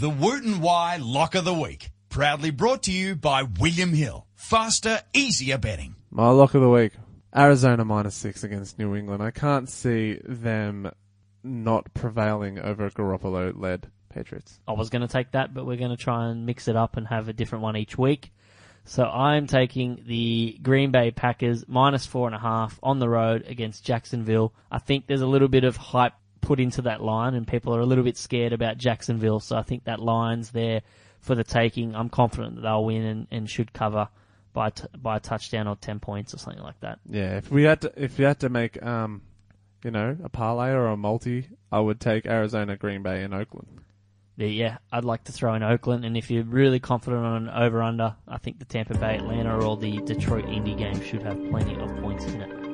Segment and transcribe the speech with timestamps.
[0.00, 1.90] The Woot and Wye Lock of the Week.
[2.08, 4.26] Proudly brought to you by William Hill.
[4.34, 5.94] Faster, easier betting.
[6.10, 6.92] My lock of the week.
[7.36, 9.22] Arizona minus six against New England.
[9.22, 10.90] I can't see them
[11.44, 14.58] not prevailing over Garoppolo led Patriots.
[14.66, 16.96] I was going to take that, but we're going to try and mix it up
[16.96, 18.32] and have a different one each week.
[18.86, 23.44] So I'm taking the Green Bay Packers minus four and a half on the road
[23.46, 24.54] against Jacksonville.
[24.72, 26.14] I think there's a little bit of hype
[26.50, 29.38] put into that line, and people are a little bit scared about Jacksonville.
[29.38, 30.82] So I think that line's there
[31.20, 31.94] for the taking.
[31.94, 34.08] I'm confident that they'll win and, and should cover
[34.52, 36.98] by t- by a touchdown or ten points or something like that.
[37.08, 39.22] Yeah, if we had to, if you had to make, um,
[39.84, 43.68] you know, a parlay or a multi, I would take Arizona, Green Bay, and Oakland.
[44.36, 47.50] Yeah, yeah, I'd like to throw in Oakland, and if you're really confident on an
[47.50, 51.38] over under, I think the Tampa Bay Atlanta or the Detroit Indy game should have
[51.48, 52.69] plenty of points in it.